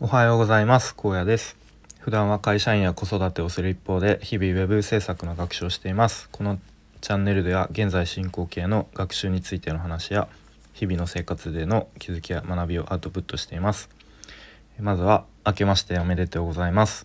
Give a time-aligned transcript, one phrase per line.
[0.00, 0.94] おはようございます。
[0.94, 1.56] 高野です。
[1.98, 6.28] 普段は会社員や子育てをする一方で日々ウェブ制作の学習をしています。
[6.30, 6.60] この
[7.00, 10.28] チャンネルでは現在進行形の学習についての話や
[10.72, 13.90] 日々の生活での気づきや学びをアウトプットしています。
[14.78, 17.04] まずは明けましておめでとうございます、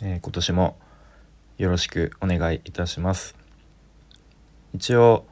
[0.00, 0.76] えー、今年も
[1.56, 3.34] よろしくお願いいたします。
[4.72, 5.26] 一応、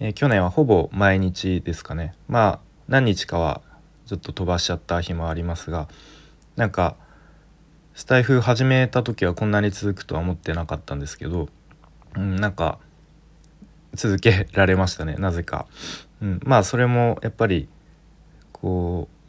[0.00, 2.14] えー、去年はほぼ毎日ですかね。
[2.26, 3.62] まあ何日かは
[4.06, 5.88] ちょっと飛ばしちゃった日もありますが
[6.56, 6.96] なんか
[7.94, 11.48] スタイフ始めた時はこんなに続くとは思ってなかったんですけど、
[12.16, 12.78] うん、なんか
[13.94, 15.66] 続けられましたねなぜか、
[16.22, 17.68] うん、まあそれもやっぱり
[18.52, 19.20] こう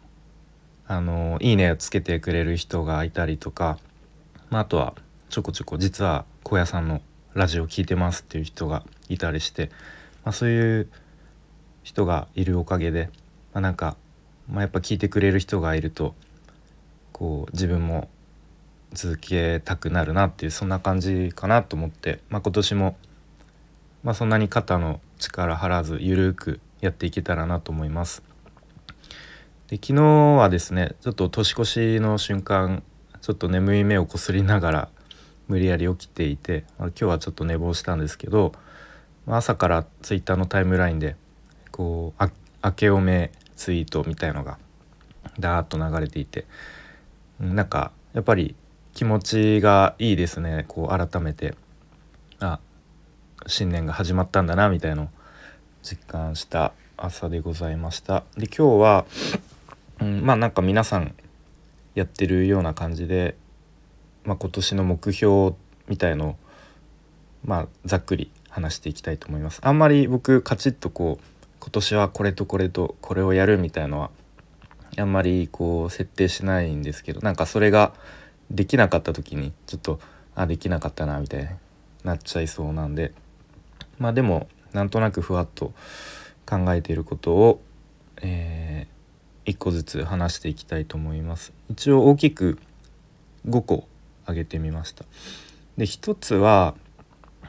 [0.91, 3.77] あのいいねをつけてくれる人がいたりとか、
[4.49, 4.93] まあ、あとは
[5.29, 7.01] ちょこちょこ実は高野さんの
[7.33, 9.69] ラジオ聞いてますっていう人がいたりして、
[10.25, 10.89] まあ、そういう
[11.83, 13.09] 人がいるおかげで、
[13.53, 13.95] まあ、なんか
[14.49, 16.15] まあ、やっぱ聞いてくれる人がいると
[17.11, 18.09] こう自分も
[18.93, 22.97] 続けたくなるなっていうそんな感じかなと思って、まあ、今年も、
[24.03, 28.23] まあ、そんなに肩の力張らずゆるくやっていけたらなと思います。
[29.67, 32.83] で昨日はですねちょっと年越しの瞬間
[33.21, 34.89] ちょっと眠い目をこすりながら
[35.47, 38.53] 無理やり起きていて、まあ、今日はちょっと寝坊したんですけど、
[39.27, 41.15] 朝からツイッターのタイムラインで
[41.71, 42.31] こうあ
[42.63, 43.31] 明けおめ
[43.61, 44.57] ツイートみたいのが
[45.39, 46.47] ダーッと流れていて
[47.39, 48.55] なんかやっぱり
[48.95, 50.65] 気持ちがいいですね。
[50.67, 51.53] こう改めて
[52.39, 52.59] あ
[53.45, 55.07] 新年が始まったんだなみたいのを
[55.83, 58.23] 実感した朝でございました。
[58.35, 59.05] で今日は、
[59.99, 61.13] うん、まあなんか皆さん
[61.93, 63.35] やってるような感じで、
[64.23, 65.53] まあ、今年の目標
[65.87, 66.35] みたいのを
[67.45, 69.61] まあざっくり話していきたいと思います。
[69.63, 74.09] あんまり僕カチッとこう今年はこれとこれとこれをやるみたいのは
[74.97, 77.93] あんまりこう設定しないんですけどなんかそれが
[78.49, 79.99] できなかった時にちょっと
[80.35, 81.49] あできなかったなみたいに
[82.03, 83.13] なっちゃいそうなんで
[83.99, 85.73] まあでもなんとなくふわっと
[86.47, 87.61] 考えていることを、
[88.21, 91.53] えー、1個ずつ話していきたいと思います。
[91.69, 92.57] 一応大きく
[93.47, 93.87] 5個
[94.23, 95.05] 挙げてみました。
[95.77, 96.73] で1つは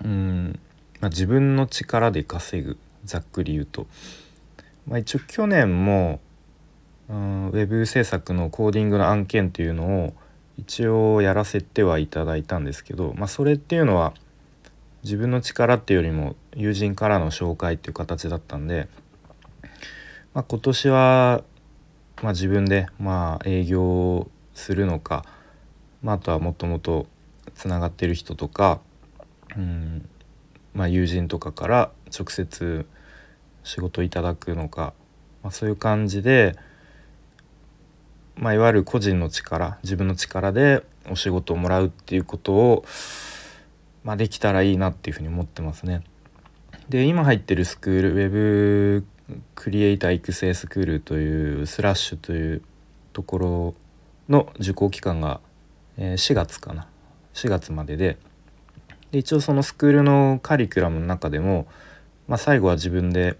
[0.04, 0.58] うん、
[1.00, 3.86] まあ、自分の力で稼ぐざっくり言うと、
[4.86, 6.20] まあ、一応去年も、
[7.08, 10.14] うん、ウェブ制作のコーディングの案件っていうのを
[10.58, 14.12] 一応やらせてはいただいたんですけど、まあ、それっていうのは
[15.02, 18.88] 自分の力っていうよりも友人からの紹介っていう形だったんで、
[20.34, 21.42] まあ、今年は、
[22.22, 25.24] まあ、自分でまあ営業するのか、
[26.02, 27.06] まあ、あとはもともと
[27.54, 28.80] つながってる人とか、
[29.56, 30.08] うん
[30.74, 32.86] まあ、友人とかから直接
[33.64, 34.92] 仕事いただくのか、
[35.42, 36.56] まあ、そういう感じで、
[38.36, 42.84] まあ、いわゆる個人の力自分の力でお仕事をもらうっていうことを、
[44.04, 46.02] まあ、できたらいいなっていうふうに思ってますね。
[46.88, 49.06] で今入ってるスクールウェブ
[49.54, 52.62] クリエイター育成スクールというスラッシュという
[53.12, 53.74] ところ
[54.28, 55.40] の受講期間が
[55.96, 56.86] 4月かな
[57.34, 58.18] 4月までで
[59.12, 61.66] で一応そのスクールのカリキュラムの中でも、
[62.32, 63.36] まあ、最後は自分で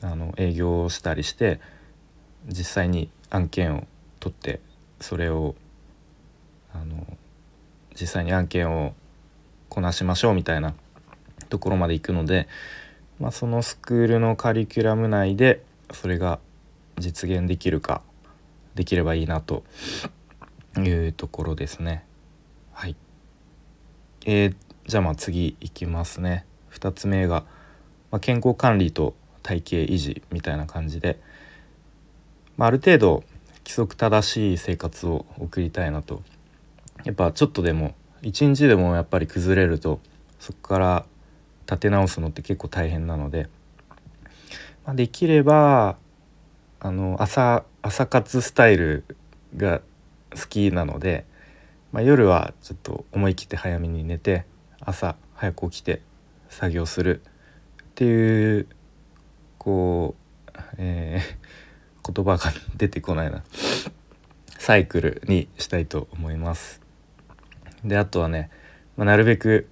[0.00, 1.60] あの営業をしたりして
[2.46, 3.86] 実際に案件を
[4.18, 4.60] 取って
[4.98, 5.54] それを
[6.72, 7.18] あの
[8.00, 8.94] 実際に案件を
[9.68, 10.72] こなしましょうみたいな
[11.50, 12.48] ところまで行くので、
[13.20, 16.38] まあ、そのスクールのカリキュラム内でそれが
[16.96, 18.00] 実現できるか
[18.74, 19.64] できればいいなと
[20.78, 22.06] いうところですね。
[22.72, 22.96] はい、
[24.24, 26.46] えー、じゃあまあ次いきますね。
[26.72, 27.44] 2つ目が
[28.14, 31.18] まあ、健康管理と体型維持みたいな感じで、
[32.56, 33.24] まあ、ある程度
[33.64, 36.22] 規則正しい生活を送りたいなと。
[37.02, 39.98] やっぱちょっとでも一日でもやっぱり崩れると
[40.38, 41.06] そこから
[41.66, 43.48] 立て直すのって結構大変なので、
[44.86, 45.96] まあ、できれば
[46.78, 49.04] あの朝朝活スタイル
[49.56, 49.80] が
[50.40, 51.24] 好きなので、
[51.90, 54.44] まあ、夜はちょっと思い切って早めに寝て
[54.78, 56.00] 朝早く起きて
[56.48, 57.20] 作業する
[57.94, 58.66] っていう
[59.56, 60.16] こ
[60.48, 63.44] う、えー、言葉が出てこないな
[64.58, 66.80] サイクルにしたいと思います。
[67.84, 68.50] であとはね、
[68.96, 69.68] まあ、なるべく、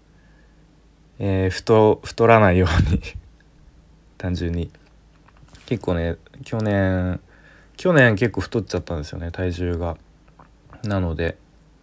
[1.19, 3.03] えー、太太らないように
[4.19, 4.71] 単純に
[5.67, 7.19] 結構ね去年
[7.77, 9.97] 去年結構太っちゃったんですよね体重が。
[10.85, 11.39] なので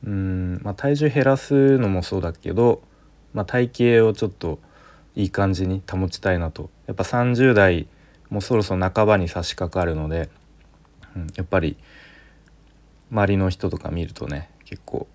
[0.05, 2.81] うん、まあ、体重減らすのもそうだけど、
[3.33, 4.59] まあ、体型をちょっと
[5.19, 6.69] いい感じに保ちたいなと。
[6.87, 7.87] やっぱ30代
[8.29, 10.29] もそろそろ半ばに差し掛かるので、
[11.13, 11.75] うん、やっぱり
[13.11, 15.07] 周りの人とか見るとね結構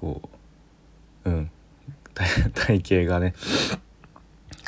[0.00, 0.22] こ
[1.24, 1.50] ううん
[2.54, 3.34] 体型がね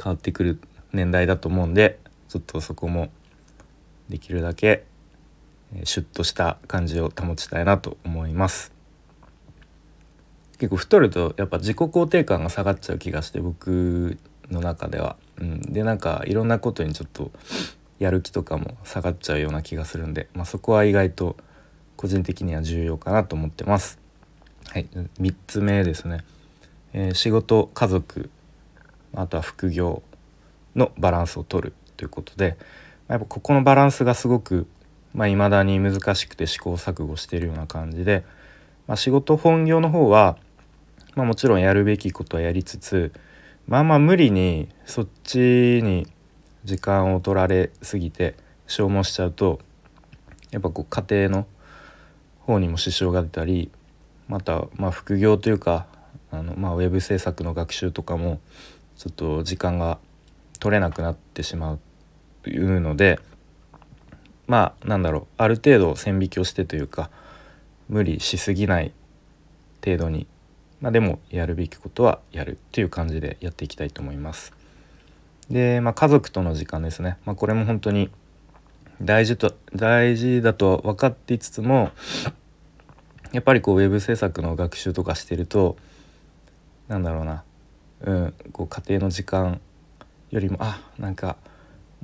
[0.02, 0.60] 変わってくる
[0.92, 1.98] 年代だと思うんで
[2.28, 3.10] ちょっとそこも
[4.10, 4.84] できるだけ
[5.84, 8.81] シュッとした感じを保ちたいなと思います。
[10.62, 14.16] 結構太るとやっぱ自己肯定感が下がっちゃう気がして僕
[14.48, 17.32] の中では、うん、でなんかいろんなことにちょっと
[17.98, 21.36] やる気とかも下がっちゃうような気がするんで、まあ、そこは意外と
[21.96, 23.98] 個人的には重要かなと思ってます。
[24.68, 24.86] はい。
[25.20, 26.20] 3つ目ですね、
[26.92, 28.30] えー、仕事家族
[29.12, 30.04] あとは副業
[30.76, 32.56] のバランスを取るということで
[33.08, 34.68] まやっぱここのバランスがすごく
[35.12, 38.24] いまあ、未だに難しくて試行錯誤しているような感じで、
[38.86, 40.38] まあ、仕事本業の方は、
[41.14, 43.12] まあ、もちろんやるべきことはやりつつ
[43.66, 45.38] まあまあ無理にそっち
[45.82, 46.06] に
[46.64, 48.34] 時間を取られすぎて
[48.66, 49.60] 消耗しちゃうと
[50.50, 51.46] やっぱこう家庭の
[52.40, 53.70] 方にも支障が出たり
[54.28, 55.86] またま副業というか
[56.30, 58.40] あの、まあ、ウェブ制作の学習とかも
[58.96, 59.98] ちょっと時間が
[60.58, 61.80] 取れなくなってしまう
[62.42, 63.18] というので。
[64.46, 67.10] まあなんだろうある程度線引きをしてというか
[67.88, 68.92] 無理しすぎない
[69.84, 70.26] 程度に
[70.82, 74.52] まあでもやるべきことはやるっていう感じでやっていきたいと思います。
[75.48, 78.10] で、まあ、家族との時間ですね、まあ、これも本当に
[79.00, 81.90] 大事と大事だと分かっていつつも
[83.32, 85.76] やっぱりこうウェブ制作の学習とかしてると
[86.88, 87.44] なんだろうな、
[88.02, 89.60] うん、こう家庭の時間
[90.30, 91.36] よりもあなんか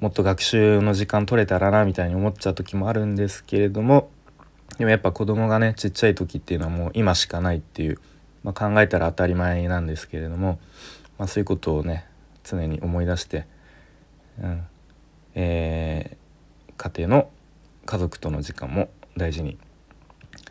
[0.01, 4.11] もっと学習の時間取れたらなみたいに思っちゃう時もあるんですけれども
[4.79, 7.99] でもやっぱ子供がねちっちゃい時っていうのはもう今しかないっていう、
[8.43, 10.59] まあ、考えたら当たり前なんですけれども、
[11.19, 12.07] まあ、そういうことをね
[12.45, 13.47] 常に思い出して、
[14.41, 14.67] うん
[15.35, 17.31] えー、家庭の
[17.85, 19.59] 家族との時間も大事に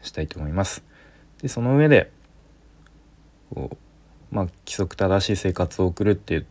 [0.01, 0.84] したいと思います。
[1.42, 2.12] でその上で
[3.54, 6.45] こう、まあ、規則正しい生活を送るっていう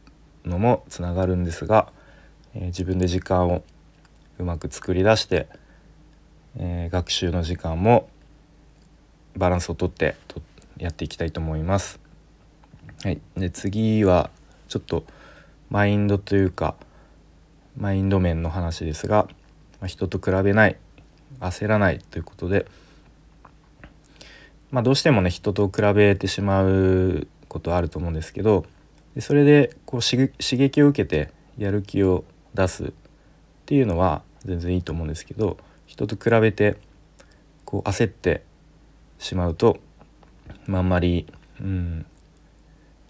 [0.45, 1.93] のもつながるんですが
[2.57, 3.63] えー、自分で時間を
[4.39, 5.47] うまく作り出して、
[6.57, 8.09] えー、学習の時間も
[9.37, 10.41] バランスをとってと
[10.79, 12.01] やっていきたいと思います。
[13.03, 14.31] はい、で次は
[14.69, 15.05] ちょっと
[15.71, 16.77] マインドというか
[17.77, 19.29] マインド面の話ですが、
[19.81, 20.77] まあ、人と比べない
[21.41, 22.67] 焦らないということで、
[24.71, 28.65] まあ、どうしてもね人と比べてしまうことあると思うんですけど
[29.15, 32.25] でそれでこう刺激を受けてやる気を
[32.55, 32.93] 出すっ
[33.67, 36.77] ていうのは全然いいと思うんですけど人と比べて
[37.65, 38.43] こう焦って
[39.19, 39.79] しまうと、
[40.67, 41.27] まあ、んまり、
[41.61, 42.07] うん、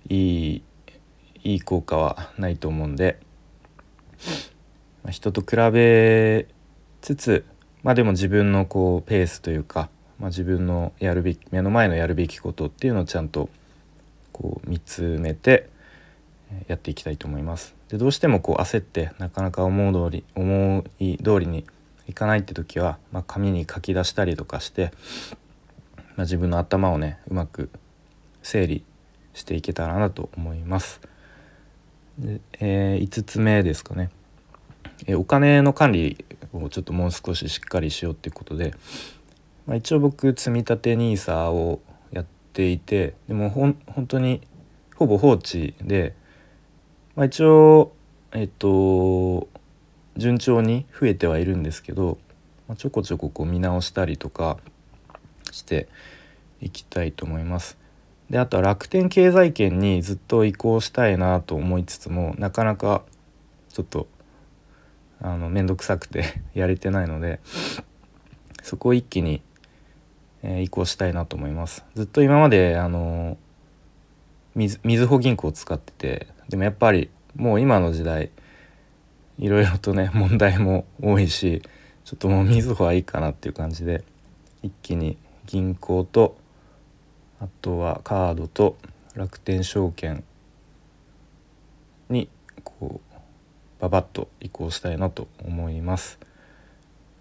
[0.08, 0.62] いい
[1.44, 3.20] いい効果はないと思うんで、
[5.04, 6.48] まあ、人と比べ
[7.00, 7.44] つつ
[7.82, 9.88] まあでも自分のこうペースというか、
[10.18, 13.48] まあ、自分のやるべき目の前のやるべきことっていうのをちゃんと
[14.32, 15.70] こう見つめて
[16.66, 17.76] やっていきたいと思います。
[17.88, 21.64] でどうしてもこう焦ってなかなか思う通り思い通りに
[22.08, 24.92] いかないって時は、まあ、紙に書き出したりとかして、
[26.16, 27.70] まあ、自分の頭をねうまく
[28.42, 28.84] 整理
[29.34, 31.00] していけたらなと思います。
[32.18, 34.10] でえー、5つ目ですかね、
[35.06, 36.24] えー、お金の管理
[36.54, 38.72] をちょっともう少ししっかりしようっていうことで、
[39.66, 44.40] まあ、一応僕積み立て NISA をやっていてでもほん本当に
[44.94, 46.14] ほぼ放置で
[47.16, 47.92] まあ、一応
[48.32, 49.48] えっと
[50.18, 52.18] 順調に増えてはいるんですけど、
[52.68, 54.58] まあ、ちょこちょここう見直したりとか
[55.56, 55.88] して
[56.60, 57.76] いきたいと思います。
[58.30, 63.02] であとは楽天経済圏にずっと移行したいなと思いつつもなかなか
[63.68, 64.08] ちょっと
[65.20, 67.40] あの面倒くさくて やれてないので
[68.62, 69.42] そこを一気に、
[70.42, 71.84] えー、移行したいなと思います。
[71.94, 73.38] ずっと今まであの
[74.54, 78.30] みずほ銀行を使っててでもやっぱりもう今の時代
[79.38, 81.62] いろいろとね問題も多いし
[82.04, 84.02] ちょっともうみずほはいいかなっていう感じで
[84.62, 86.36] 一気に銀行と
[87.40, 88.76] あとはカードと
[89.14, 90.24] 楽天証券
[92.08, 92.28] に
[92.64, 93.16] こう
[93.80, 96.18] ババッと移行したいなと思います。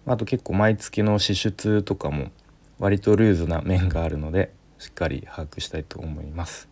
[0.06, 2.30] あと結構毎月の支出とかも
[2.78, 6.68] 割とルーズな面があるのでしっかり把握したいと思います。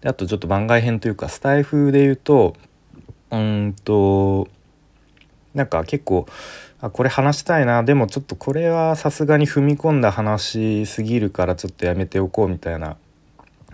[0.00, 2.54] であとちょっと番外編というかスタイフで言うと
[3.30, 4.48] うんと
[5.54, 6.26] なんか結構
[6.86, 7.82] あこれ話したいな。
[7.82, 12.96] でもちょっとこれはさすがに踏み込んだ話すぎるからちょっとやめておこうみたいな。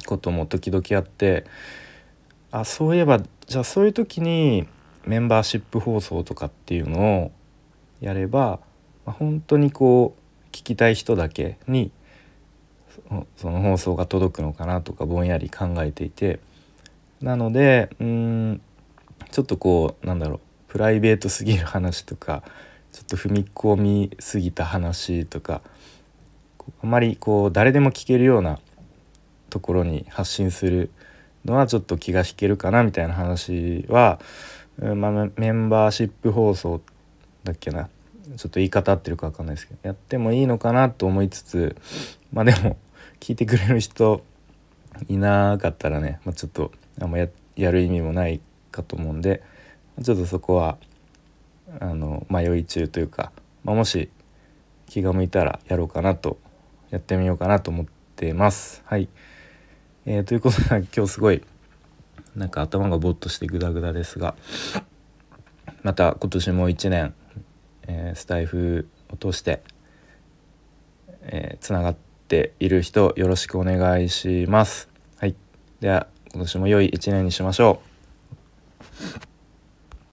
[0.06, 1.44] ことも時々あって。
[2.50, 4.66] あそういえばじゃあそういう時に
[5.06, 7.32] メンバーシップ放送とかっていうのを
[8.00, 8.58] やれば、
[9.06, 11.92] まあ、本当にこう聞きたい人だけに
[13.36, 16.40] その放送が届くのかなとかぼんやり考えていて。
[17.20, 18.60] なのでうん
[19.30, 22.42] ちょっとこうなんだろうプライベートすぎる話とか
[22.92, 25.62] ちょっと踏み込みすぎた話とか
[26.82, 28.58] あまりこう誰でも聞けるような
[29.48, 30.90] ところに発信する
[31.44, 34.20] のはちょっと気が引けるかなみたいな話は、
[34.78, 36.80] まあ、メンバーシップ放送
[37.44, 37.88] だっけな。
[38.36, 41.76] ちょっと言い方合ってるか分かんないですけどやってもいいのかなと思いつつ
[42.32, 42.76] まあでも
[43.18, 44.22] 聞いてくれる人
[45.08, 46.70] いなかったらね、まあ、ちょっと
[47.00, 49.42] あんまややる意味もないかと思うんで
[50.02, 50.78] ちょっとそこは
[51.78, 53.32] あの迷い中というか、
[53.64, 54.10] まあ、もし
[54.86, 56.38] 気が向いたらやろうかなと
[56.90, 57.86] やってみようかなと思っ
[58.16, 58.82] てます。
[58.86, 59.08] はい、
[60.04, 61.42] えー、ということで今日すごい
[62.34, 64.34] なんか頭がぼっとしてグダグダですが
[65.82, 67.14] また今年も1年、
[67.86, 69.62] えー、スタイフを通して
[71.60, 71.96] つな、えー、がっ
[72.28, 74.88] ている人よろしくお願いします。
[75.18, 75.36] はい、
[75.80, 77.80] では今年も良い1年にしましょ
[79.26, 79.29] う。